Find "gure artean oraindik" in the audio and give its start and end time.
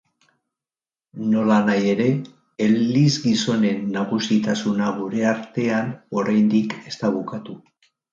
5.03-6.75